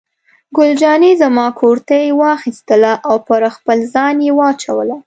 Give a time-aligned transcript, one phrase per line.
[0.55, 4.95] ګل جانې زما کورتۍ واخیستله او پر خپل ځان یې واچوله.